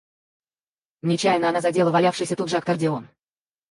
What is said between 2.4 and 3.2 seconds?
же аккордеон.